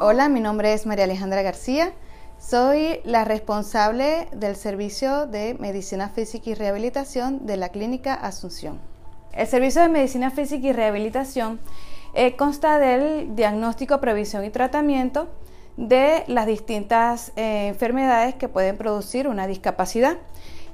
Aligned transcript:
Hola, 0.00 0.28
mi 0.28 0.40
nombre 0.40 0.72
es 0.72 0.86
María 0.86 1.04
Alejandra 1.04 1.42
García. 1.42 1.92
Soy 2.36 3.00
la 3.04 3.24
responsable 3.24 4.26
del 4.32 4.56
servicio 4.56 5.28
de 5.28 5.54
medicina 5.60 6.08
física 6.08 6.50
y 6.50 6.54
rehabilitación 6.54 7.46
de 7.46 7.56
la 7.56 7.68
clínica 7.68 8.12
Asunción. 8.12 8.80
El 9.32 9.46
servicio 9.46 9.82
de 9.82 9.88
medicina 9.88 10.32
física 10.32 10.66
y 10.66 10.72
rehabilitación 10.72 11.60
eh, 12.12 12.34
consta 12.34 12.80
del 12.80 13.36
diagnóstico, 13.36 14.00
previsión 14.00 14.44
y 14.44 14.50
tratamiento 14.50 15.28
de 15.76 16.24
las 16.26 16.46
distintas 16.46 17.32
eh, 17.36 17.68
enfermedades 17.68 18.34
que 18.34 18.48
pueden 18.48 18.76
producir 18.76 19.28
una 19.28 19.46
discapacidad. 19.46 20.18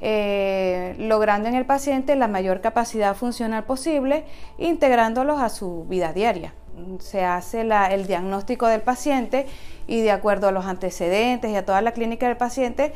Eh, 0.01 0.95
logrando 0.99 1.47
en 1.47 1.57
el 1.57 1.67
paciente 1.67 2.17
la 2.17 2.27
mayor 2.27 2.63
capacidad 2.63 3.15
funcional 3.15 3.65
posible, 3.65 4.25
integrándolos 4.57 5.43
a 5.43 5.51
su 5.51 5.85
vida 5.85 6.15
diaria. 6.15 6.55
Se 6.99 7.25
hace 7.25 7.63
el 7.63 8.07
diagnóstico 8.07 8.67
del 8.67 8.81
paciente 8.81 9.47
y 9.87 10.01
de 10.01 10.11
acuerdo 10.11 10.49
a 10.49 10.53
los 10.53 10.67
antecedentes 10.67 11.51
y 11.51 11.57
a 11.57 11.65
toda 11.65 11.83
la 11.83 11.93
clínica 11.93 12.27
del 12.29 12.37
paciente, 12.37 12.93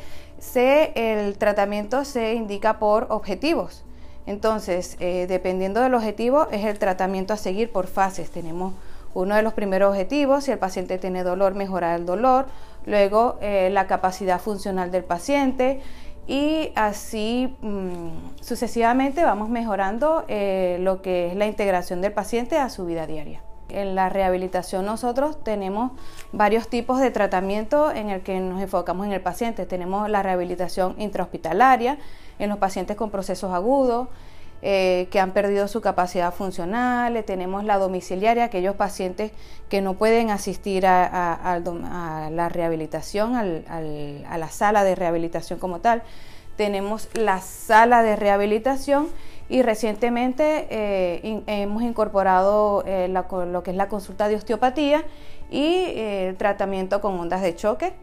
el 0.55 1.37
tratamiento 1.37 2.05
se 2.05 2.33
indica 2.33 2.79
por 2.79 3.07
objetivos. 3.09 3.83
Entonces, 4.27 4.97
eh, 4.99 5.27
dependiendo 5.27 5.81
del 5.81 5.93
objetivo, 5.93 6.47
es 6.51 6.65
el 6.65 6.79
tratamiento 6.79 7.33
a 7.33 7.37
seguir 7.37 7.71
por 7.71 7.87
fases. 7.87 8.31
Tenemos 8.31 8.73
uno 9.13 9.35
de 9.35 9.41
los 9.41 9.53
primeros 9.53 9.91
objetivos, 9.91 10.45
si 10.45 10.51
el 10.51 10.57
paciente 10.57 10.97
tiene 10.97 11.23
dolor, 11.23 11.53
mejorar 11.53 11.99
el 11.99 12.05
dolor, 12.05 12.47
luego 12.85 13.37
eh, 13.41 13.69
la 13.71 13.87
capacidad 13.87 14.39
funcional 14.39 14.91
del 14.91 15.03
paciente, 15.03 15.79
y 16.27 16.71
así 16.75 17.55
mm, 17.61 18.41
sucesivamente 18.41 19.23
vamos 19.23 19.49
mejorando 19.49 20.25
eh, 20.27 20.77
lo 20.81 21.01
que 21.01 21.27
es 21.27 21.35
la 21.35 21.45
integración 21.45 22.01
del 22.01 22.13
paciente 22.13 22.57
a 22.57 22.69
su 22.69 22.85
vida 22.85 23.05
diaria. 23.05 23.41
En 23.69 23.95
la 23.95 24.09
rehabilitación 24.09 24.85
nosotros 24.85 25.43
tenemos 25.43 25.91
varios 26.31 26.67
tipos 26.67 26.99
de 26.99 27.09
tratamiento 27.11 27.91
en 27.91 28.09
el 28.09 28.21
que 28.21 28.39
nos 28.39 28.61
enfocamos 28.61 29.05
en 29.07 29.13
el 29.13 29.21
paciente. 29.21 29.65
Tenemos 29.65 30.09
la 30.09 30.21
rehabilitación 30.21 30.95
intrahospitalaria 30.99 31.97
en 32.37 32.49
los 32.49 32.59
pacientes 32.59 32.95
con 32.95 33.09
procesos 33.09 33.51
agudos, 33.51 34.07
eh, 34.61 35.07
que 35.11 35.19
han 35.19 35.31
perdido 35.31 35.67
su 35.67 35.81
capacidad 35.81 36.33
funcional, 36.33 37.23
tenemos 37.23 37.63
la 37.65 37.77
domiciliaria, 37.77 38.45
aquellos 38.45 38.75
pacientes 38.75 39.31
que 39.69 39.81
no 39.81 39.93
pueden 39.95 40.31
asistir 40.31 40.87
a, 40.87 41.59
la 42.31 42.49
rehabilitación, 42.49 43.35
a 43.35 44.37
la 44.37 44.49
sala 44.49 44.83
de 44.83 44.95
rehabilitación 44.95 45.59
como 45.59 45.81
tal. 45.81 46.03
Tenemos 46.55 47.09
la 47.13 47.41
sala 47.41 48.01
de 48.01 48.15
rehabilitación 48.15 49.09
y 49.49 49.61
recientemente 49.61 50.67
eh, 50.69 51.43
hemos 51.47 51.83
incorporado 51.83 52.83
eh, 52.85 53.07
lo 53.07 53.63
que 53.63 53.71
es 53.71 53.77
la 53.77 53.87
consulta 53.87 54.27
de 54.27 54.35
osteopatía 54.35 55.03
y 55.51 55.93
el 55.95 56.35
tratamiento 56.37 57.01
con 57.01 57.19
ondas 57.19 57.41
de 57.41 57.55
choque, 57.55 57.93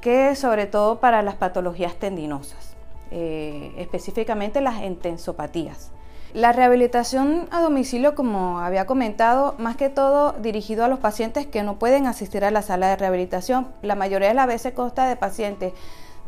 que 0.00 0.34
sobre 0.34 0.66
todo 0.66 1.00
para 1.00 1.22
las 1.22 1.36
patologías 1.36 1.94
tendinosas, 1.94 2.74
específicamente 3.10 4.60
las 4.60 4.82
entensopatías. 4.82 5.92
La 6.34 6.52
rehabilitación 6.52 7.48
a 7.50 7.62
domicilio, 7.62 8.14
como 8.14 8.58
había 8.60 8.84
comentado, 8.84 9.54
más 9.56 9.76
que 9.76 9.88
todo 9.88 10.32
dirigido 10.32 10.84
a 10.84 10.88
los 10.88 10.98
pacientes 10.98 11.46
que 11.46 11.62
no 11.62 11.78
pueden 11.78 12.06
asistir 12.06 12.44
a 12.44 12.50
la 12.50 12.60
sala 12.60 12.88
de 12.88 12.96
rehabilitación. 12.96 13.68
La 13.80 13.94
mayoría 13.94 14.28
de 14.28 14.34
las 14.34 14.46
veces 14.46 14.74
consta 14.74 15.08
de 15.08 15.16
pacientes 15.16 15.72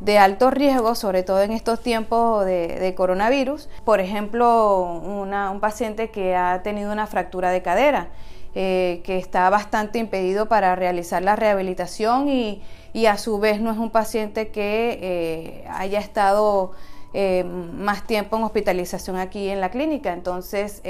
de 0.00 0.18
alto 0.18 0.50
riesgo, 0.50 0.94
sobre 0.94 1.22
todo 1.22 1.42
en 1.42 1.52
estos 1.52 1.80
tiempos 1.80 2.44
de, 2.46 2.94
coronavirus. 2.96 3.68
Por 3.84 4.00
ejemplo, 4.00 4.84
un 4.84 5.60
paciente 5.60 6.10
que 6.10 6.34
ha 6.34 6.62
tenido 6.62 6.92
una 6.92 7.06
fractura 7.06 7.50
de 7.50 7.62
cadera, 7.62 8.08
eh, 8.54 9.02
que 9.04 9.18
está 9.18 9.48
bastante 9.50 9.98
impedido 9.98 10.48
para 10.48 10.74
realizar 10.74 11.22
la 11.22 11.36
rehabilitación 11.36 12.28
y, 12.28 12.62
a 13.06 13.16
su 13.18 13.38
vez 13.38 13.60
no 13.60 13.70
es 13.70 13.78
un 13.78 13.90
paciente 13.90 14.48
que 14.48 14.98
eh, 15.00 15.64
haya 15.70 16.00
estado 16.00 16.72
eh, 17.12 17.44
más 17.44 18.04
tiempo 18.06 18.36
en 18.36 18.42
hospitalización 18.42 19.16
aquí 19.16 19.48
en 19.48 19.60
la 19.60 19.70
clínica. 19.70 20.12
Entonces 20.12 20.80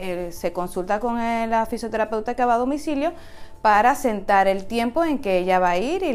eh, 0.00 0.30
se 0.30 0.52
consulta 0.52 1.00
con 1.00 1.16
la 1.16 1.66
fisioterapeuta 1.66 2.34
que 2.34 2.44
va 2.44 2.54
a 2.54 2.58
domicilio 2.58 3.12
para 3.62 3.96
sentar 3.96 4.46
el 4.46 4.66
tiempo 4.66 5.02
en 5.04 5.18
que 5.18 5.38
ella 5.38 5.58
va 5.58 5.70
a 5.70 5.78
ir 5.78 6.04
y 6.04 6.12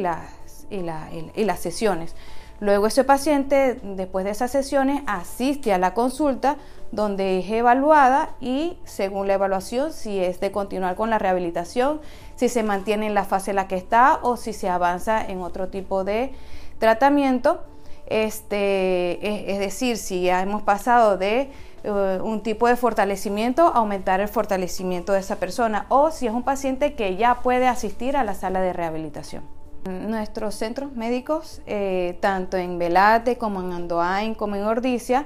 y, 0.69 0.81
las 0.81 1.59
sesiones. 1.59 2.15
Luego 2.59 2.87
ese 2.87 3.03
paciente, 3.03 3.79
después 3.83 4.25
de 4.25 4.31
esas 4.31 4.51
sesiones, 4.51 5.01
asiste 5.05 5.73
a 5.73 5.77
la 5.77 5.93
consulta 5.93 6.57
donde 6.91 7.39
es 7.39 7.49
evaluada 7.49 8.29
y 8.39 8.77
según 8.85 9.27
la 9.27 9.33
evaluación, 9.33 9.91
si 9.91 10.19
es 10.19 10.39
de 10.39 10.51
continuar 10.51 10.95
con 10.95 11.09
la 11.09 11.19
rehabilitación, 11.19 11.99
si 12.35 12.49
se 12.49 12.63
mantiene 12.63 13.07
en 13.07 13.15
la 13.15 13.25
fase 13.25 13.51
en 13.51 13.55
la 13.55 13.67
que 13.67 13.75
está 13.75 14.19
o 14.21 14.37
si 14.37 14.53
se 14.53 14.69
avanza 14.69 15.25
en 15.25 15.41
otro 15.41 15.69
tipo 15.69 16.03
de 16.03 16.33
tratamiento 16.79 17.63
este, 18.05 19.51
es, 19.51 19.59
decir, 19.59 19.97
si 19.97 20.23
ya 20.23 20.41
hemos 20.41 20.61
pasado 20.61 21.17
de 21.17 21.49
eh, 21.83 22.19
un 22.21 22.41
tipo 22.43 22.67
de 22.67 22.75
fortalecimiento, 22.75 23.63
aumentar 23.63 24.19
el 24.19 24.27
fortalecimiento 24.27 25.13
de 25.13 25.19
esa 25.19 25.37
persona 25.37 25.85
o 25.89 26.11
si 26.11 26.27
es 26.27 26.33
un 26.33 26.43
paciente 26.43 26.93
que 26.93 27.15
ya 27.15 27.41
puede 27.41 27.67
asistir 27.67 28.17
a 28.17 28.23
la 28.23 28.33
sala 28.33 28.61
de 28.61 28.73
rehabilitación. 28.73 29.43
Nuestros 29.85 30.55
centros 30.55 30.93
médicos, 30.93 31.61
eh, 31.65 32.17
tanto 32.21 32.57
en 32.57 32.79
Velate 32.79 33.37
como 33.37 33.61
en 33.61 33.73
Andoain 33.73 34.33
como 34.33 34.55
en 34.55 34.63
Ordicia, 34.63 35.25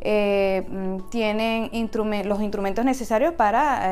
eh, 0.00 0.66
tienen 1.10 1.70
los 2.24 2.42
instrumentos 2.42 2.84
necesarios 2.84 3.32
para 3.34 3.90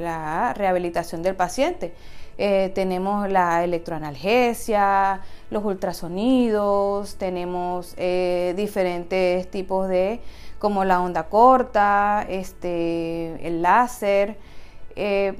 la 0.00 0.52
rehabilitación 0.54 1.22
del 1.22 1.36
paciente. 1.36 1.94
tenemos 2.36 3.30
la 3.30 3.64
electroanalgesia, 3.64 5.22
los 5.50 5.64
ultrasonidos, 5.64 7.16
tenemos 7.16 7.94
eh, 7.96 8.54
diferentes 8.56 9.50
tipos 9.50 9.88
de, 9.88 10.20
como 10.58 10.84
la 10.84 11.00
onda 11.00 11.24
corta, 11.24 12.26
este, 12.28 13.46
el 13.46 13.62
láser, 13.62 14.36
eh, 14.96 15.34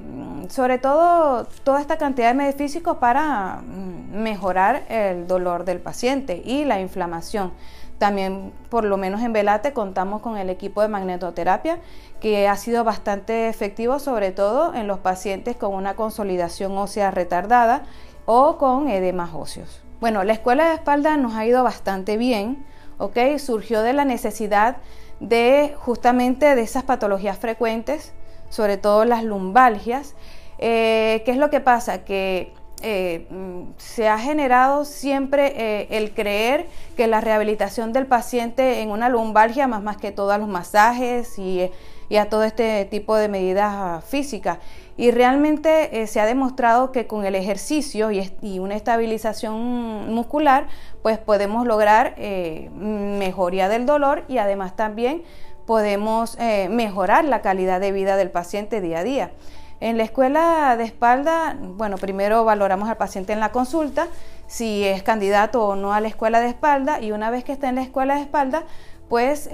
sobre 0.49 0.77
todo 0.77 1.45
toda 1.63 1.81
esta 1.81 1.97
cantidad 1.97 2.33
de 2.33 2.53
físicos 2.53 2.97
para 2.97 3.61
mm, 3.65 3.96
mejorar 4.11 4.83
el 4.89 5.27
dolor 5.27 5.65
del 5.65 5.79
paciente 5.79 6.41
y 6.43 6.65
la 6.65 6.79
inflamación. 6.79 7.51
También, 7.97 8.53
por 8.69 8.83
lo 8.83 8.97
menos 8.97 9.21
en 9.21 9.33
Velate, 9.33 9.73
contamos 9.73 10.21
con 10.21 10.37
el 10.37 10.49
equipo 10.49 10.81
de 10.81 10.87
magnetoterapia 10.87 11.79
que 12.19 12.47
ha 12.47 12.55
sido 12.55 12.83
bastante 12.83 13.49
efectivo, 13.49 13.99
sobre 13.99 14.31
todo 14.31 14.73
en 14.75 14.87
los 14.87 14.99
pacientes 14.99 15.55
con 15.55 15.73
una 15.73 15.95
consolidación 15.95 16.77
ósea 16.77 17.09
retardada 17.09 17.83
o 18.25 18.57
con 18.57 18.87
edemas 18.87 19.31
óseos. 19.33 19.81
Bueno, 19.99 20.23
la 20.23 20.33
escuela 20.33 20.69
de 20.69 20.75
espalda 20.75 21.17
nos 21.17 21.33
ha 21.33 21.45
ido 21.45 21.63
bastante 21.63 22.17
bien, 22.17 22.63
¿ok? 22.99 23.17
Surgió 23.39 23.81
de 23.81 23.93
la 23.93 24.05
necesidad 24.05 24.77
de 25.19 25.73
justamente 25.79 26.53
de 26.53 26.61
esas 26.61 26.83
patologías 26.83 27.39
frecuentes, 27.39 28.13
sobre 28.49 28.77
todo 28.77 29.05
las 29.05 29.23
lumbalgias. 29.23 30.13
Eh, 30.59 31.23
¿Qué 31.25 31.31
es 31.31 31.37
lo 31.37 31.49
que 31.49 31.61
pasa? 31.61 32.03
Que 32.03 32.53
eh, 32.81 33.25
mm, 33.29 33.73
se 33.77 34.07
ha 34.07 34.19
generado 34.19 34.85
siempre 34.85 35.53
eh, 35.55 35.87
el 35.91 36.13
creer 36.13 36.67
que 36.95 37.07
la 37.07 37.21
rehabilitación 37.21 37.91
del 37.91 38.05
paciente 38.05 38.81
en 38.81 38.91
una 38.91 39.09
lumbalgia, 39.09 39.67
más 39.67 39.81
más 39.81 39.97
que 39.97 40.11
todos 40.11 40.37
los 40.39 40.47
masajes 40.47 41.39
y, 41.39 41.71
y 42.09 42.17
a 42.17 42.29
todo 42.29 42.43
este 42.43 42.85
tipo 42.85 43.15
de 43.15 43.29
medidas 43.29 44.05
físicas, 44.05 44.59
y 44.95 45.11
realmente 45.11 46.01
eh, 46.01 46.07
se 46.07 46.19
ha 46.19 46.25
demostrado 46.25 46.91
que 46.91 47.07
con 47.07 47.25
el 47.25 47.35
ejercicio 47.35 48.11
y, 48.11 48.59
una 48.59 48.75
estabilización 48.75 50.13
muscular, 50.13 50.67
pues 51.01 51.17
podemos 51.17 51.65
lograr 51.65 52.15
mejoría 52.17 53.69
del 53.69 53.85
dolor 53.85 54.23
y 54.27 54.39
además 54.39 54.75
también 54.75 55.23
podemos 55.67 56.37
mejorar 56.69 57.25
la 57.25 57.41
calidad 57.41 57.79
de 57.79 57.91
vida 57.91 58.17
del 58.17 58.31
paciente 58.31 58.81
día 58.81 58.99
a 58.99 59.03
día. 59.03 59.31
En 59.79 59.97
la 59.97 60.03
escuela 60.03 60.75
de 60.77 60.83
espalda, 60.83 61.55
bueno, 61.59 61.97
primero 61.97 62.43
valoramos 62.43 62.89
al 62.89 62.97
paciente 62.97 63.33
en 63.33 63.39
la 63.39 63.51
consulta, 63.51 64.07
si 64.47 64.83
es 64.83 65.03
candidato 65.03 65.63
o 65.63 65.75
no 65.75 65.93
a 65.93 66.01
la 66.01 66.07
escuela 66.07 66.39
de 66.39 66.47
espalda, 66.47 66.99
y 67.01 67.11
una 67.11 67.29
vez 67.29 67.43
que 67.43 67.51
está 67.51 67.69
en 67.69 67.75
la 67.75 67.83
escuela 67.83 68.15
de 68.15 68.21
espalda, 68.21 68.63
pues 69.07 69.49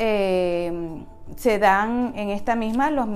se 1.35 1.59
dan 1.59 2.13
en 2.15 2.29
esta 2.29 2.55
misma 2.55 2.91
los 2.91 3.07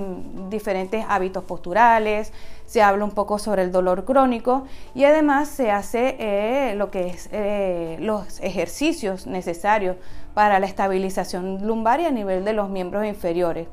diferentes 0.50 1.04
hábitos 1.08 1.44
posturales, 1.44 2.32
se 2.66 2.82
habla 2.82 3.04
un 3.04 3.12
poco 3.12 3.38
sobre 3.38 3.62
el 3.62 3.72
dolor 3.72 4.04
crónico 4.04 4.66
y 4.94 5.04
además 5.04 5.48
se 5.48 5.70
hace 5.70 6.16
eh, 6.18 6.74
lo 6.74 6.90
que 6.90 7.08
es 7.08 7.28
eh, 7.32 7.96
los 8.00 8.40
ejercicios 8.40 9.26
necesarios 9.26 9.96
para 10.34 10.58
la 10.58 10.66
estabilización 10.66 11.66
lumbar 11.66 12.00
y 12.00 12.06
a 12.06 12.10
nivel 12.10 12.44
de 12.44 12.52
los 12.52 12.68
miembros 12.68 13.06
inferiores. 13.06 13.68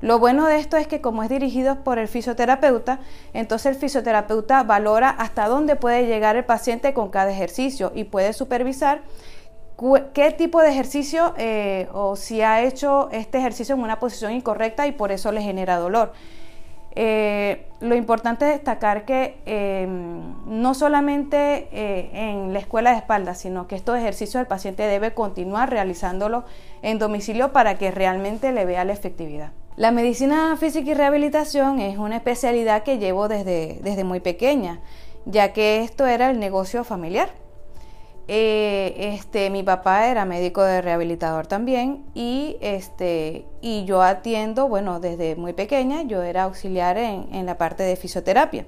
Lo 0.00 0.20
bueno 0.20 0.46
de 0.46 0.58
esto 0.58 0.76
es 0.76 0.86
que 0.86 1.00
como 1.00 1.24
es 1.24 1.28
dirigido 1.28 1.82
por 1.82 1.98
el 1.98 2.06
fisioterapeuta, 2.06 3.00
entonces 3.32 3.74
el 3.74 3.80
fisioterapeuta 3.80 4.62
valora 4.62 5.10
hasta 5.10 5.48
dónde 5.48 5.74
puede 5.74 6.06
llegar 6.06 6.36
el 6.36 6.44
paciente 6.44 6.94
con 6.94 7.10
cada 7.10 7.32
ejercicio 7.32 7.90
y 7.94 8.04
puede 8.04 8.32
supervisar 8.32 9.02
qué 10.12 10.32
tipo 10.32 10.60
de 10.60 10.70
ejercicio 10.70 11.34
eh, 11.36 11.88
o 11.92 12.16
si 12.16 12.42
ha 12.42 12.62
hecho 12.62 13.08
este 13.12 13.38
ejercicio 13.38 13.74
en 13.74 13.80
una 13.80 13.98
posición 13.98 14.32
incorrecta 14.32 14.86
y 14.86 14.92
por 14.92 15.10
eso 15.10 15.32
le 15.32 15.42
genera 15.42 15.78
dolor. 15.78 16.12
Eh, 17.00 17.66
lo 17.80 17.94
importante 17.94 18.44
es 18.46 18.52
destacar 18.52 19.04
que 19.04 19.36
em, 19.46 20.34
no 20.46 20.74
solamente 20.74 21.68
eh, 21.70 22.10
en 22.12 22.52
la 22.52 22.58
escuela 22.58 22.90
de 22.90 22.96
espalda, 22.96 23.34
sino 23.34 23.68
que 23.68 23.76
estos 23.76 23.96
ejercicios 23.96 24.40
el 24.40 24.48
paciente 24.48 24.84
debe 24.84 25.14
continuar 25.14 25.70
realizándolo 25.70 26.44
en 26.82 26.98
domicilio 26.98 27.52
para 27.52 27.78
que 27.78 27.92
realmente 27.92 28.50
le 28.52 28.64
vea 28.64 28.84
la 28.84 28.94
efectividad. 28.94 29.52
La 29.78 29.92
medicina 29.92 30.56
física 30.56 30.90
y 30.90 30.94
rehabilitación 30.94 31.78
es 31.78 31.98
una 31.98 32.16
especialidad 32.16 32.82
que 32.82 32.98
llevo 32.98 33.28
desde, 33.28 33.78
desde 33.84 34.02
muy 34.02 34.18
pequeña, 34.18 34.80
ya 35.24 35.52
que 35.52 35.82
esto 35.82 36.04
era 36.04 36.30
el 36.30 36.40
negocio 36.40 36.82
familiar. 36.82 37.30
Eh, 38.26 39.12
este, 39.14 39.50
mi 39.50 39.62
papá 39.62 40.08
era 40.08 40.24
médico 40.24 40.64
de 40.64 40.82
rehabilitador 40.82 41.46
también 41.46 42.04
y, 42.12 42.56
este, 42.60 43.44
y 43.60 43.84
yo 43.84 44.02
atiendo, 44.02 44.66
bueno, 44.66 44.98
desde 44.98 45.36
muy 45.36 45.52
pequeña 45.52 46.02
yo 46.02 46.24
era 46.24 46.42
auxiliar 46.42 46.98
en, 46.98 47.46
la 47.46 47.56
parte 47.56 47.84
de 47.84 47.94
fisioterapia. 47.94 48.66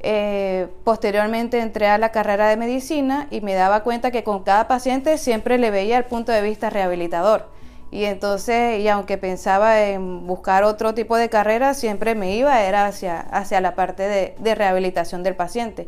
Eh, 0.00 0.66
posteriormente 0.82 1.60
entré 1.60 1.88
a 1.88 1.98
la 1.98 2.10
carrera 2.10 2.48
de 2.48 2.56
medicina 2.56 3.28
y 3.30 3.42
me 3.42 3.52
daba 3.52 3.82
cuenta 3.82 4.10
que 4.10 4.24
con 4.24 4.44
cada 4.44 4.66
paciente 4.66 5.18
siempre 5.18 5.58
le 5.58 5.70
veía 5.70 5.98
el 5.98 6.04
punto 6.04 6.32
de 6.32 6.40
vista 6.40 6.70
rehabilitador. 6.70 7.51
Y 7.92 8.06
entonces, 8.06 8.80
y 8.80 8.88
aunque 8.88 9.18
pensaba 9.18 9.80
en 9.82 10.26
buscar 10.26 10.64
otro 10.64 10.94
tipo 10.94 11.16
de 11.16 11.28
carrera, 11.28 11.74
siempre 11.74 12.16
me 12.16 12.34
iba, 12.34 12.62
era 12.62 12.86
hacia, 12.86 13.20
hacia 13.20 13.60
la 13.60 13.76
parte 13.76 14.02
de, 14.02 14.34
de 14.38 14.54
rehabilitación 14.56 15.22
del 15.22 15.36
paciente. 15.36 15.86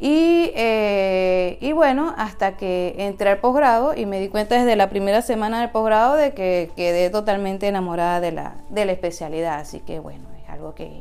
Eh, 0.00 1.56
y, 1.60 1.72
bueno, 1.72 2.14
hasta 2.18 2.56
que 2.56 2.94
entré 2.98 3.30
al 3.30 3.38
posgrado 3.38 3.94
y 3.96 4.04
me 4.04 4.20
di 4.20 4.28
cuenta 4.28 4.56
desde 4.56 4.76
la 4.76 4.90
primera 4.90 5.22
semana 5.22 5.60
del 5.60 5.70
posgrado 5.70 6.14
de 6.14 6.34
que 6.34 6.70
quedé 6.76 7.08
totalmente 7.08 7.68
enamorada 7.68 8.20
de 8.20 8.32
la, 8.32 8.56
de 8.68 8.84
la 8.84 8.92
especialidad. 8.92 9.60
Así 9.60 9.80
que 9.80 10.00
bueno, 10.00 10.24
es 10.42 10.50
algo 10.50 10.74
que 10.74 11.00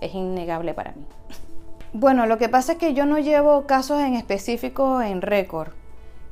es 0.00 0.14
innegable 0.14 0.74
para 0.74 0.92
mí. 0.92 1.04
Bueno, 1.92 2.26
lo 2.26 2.38
que 2.38 2.48
pasa 2.48 2.72
es 2.72 2.78
que 2.78 2.94
yo 2.94 3.06
no 3.06 3.18
llevo 3.18 3.66
casos 3.66 4.00
en 4.00 4.14
específico 4.14 5.02
en 5.02 5.22
récord. 5.22 5.72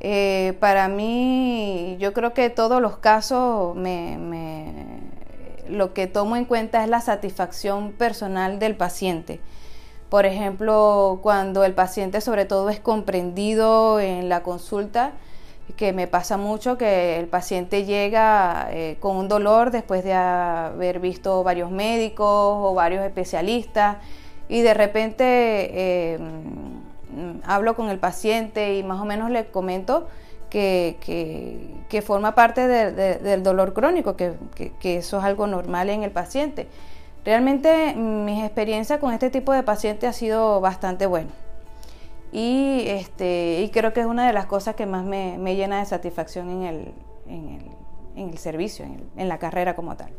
Eh, 0.07 0.53
para 0.61 0.89
mí, 0.89 1.97
yo 1.99 2.13
creo 2.13 2.35
que 2.35 2.51
todos 2.51 2.83
los 2.83 2.99
casos 2.99 3.75
me, 3.75 4.19
lo 5.67 5.95
que 5.95 6.07
tomo 6.07 6.37
en 6.37 6.45
cuenta 6.45 6.83
es 6.85 6.91
la 6.91 7.01
satisfacción 7.01 7.93
personal 7.93 8.59
del 8.59 8.77
paciente. 8.77 9.41
Por 10.11 10.27
ejemplo, 10.27 11.21
cuando 11.23 11.65
el 11.65 11.73
paciente 11.73 12.21
sobre 12.21 12.45
todo 12.45 12.69
es 12.69 12.81
comprendido 12.81 13.99
en 13.99 14.29
la 14.29 14.43
consulta, 14.43 15.13
que 15.75 15.95
me 15.95 16.07
pasa 16.07 16.37
mucho 16.37 16.77
que 16.77 17.19
el 17.19 17.27
paciente 17.27 17.87
llega 17.87 18.69
eh, 18.73 18.99
con 19.01 19.17
un 19.17 19.27
dolor 19.27 19.71
después 19.71 20.05
de 20.05 20.13
haber 20.13 21.01
visto 21.01 21.43
varios 21.43 21.71
médicos 21.71 22.27
o 22.29 22.75
varios 22.75 23.07
especialistas 23.07 23.97
y 24.51 24.61
de 24.61 24.75
repente 24.75 25.25
eh, 25.25 26.19
hablo 27.45 27.75
con 27.77 27.89
el 27.89 27.99
paciente 27.99 28.77
y 28.77 28.83
más 28.83 29.01
o 29.01 29.05
menos 29.05 29.31
le 29.31 29.47
comento 29.47 30.07
que, 30.51 32.03
forma 32.05 32.35
parte 32.35 32.67
del 32.67 33.43
dolor 33.43 33.73
crónico, 33.73 34.17
que 34.17 34.37
eso 34.83 35.19
es 35.19 35.25
algo 35.25 35.47
normal 35.47 35.91
en 35.91 36.03
el 36.03 36.11
paciente. 36.11 36.69
Realmente 37.25 37.95
mi 37.95 38.43
experiencia 38.43 39.01
con 39.01 39.13
este 39.13 39.31
tipo 39.31 39.53
de 39.53 39.63
pacientes 39.63 40.11
ha 40.11 40.13
sido 40.13 40.61
bastante 40.61 41.07
buena. 41.07 41.31
Y, 42.33 42.85
este, 42.87 43.63
y 43.63 43.71
creo 43.71 43.93
que 43.93 44.01
es 44.01 44.07
una 44.07 44.27
de 44.27 44.33
las 44.33 44.47
cosas 44.47 44.75
que 44.75 44.85
más 44.85 45.05
me, 45.05 45.39
llena 45.57 45.79
de 45.79 45.87
satisfacción 45.87 46.65
en 46.65 46.95
el, 48.17 48.39
servicio, 48.39 48.85
en 49.17 49.29
la 49.29 49.39
carrera 49.39 49.75
como 49.75 49.97
tal. 49.97 50.11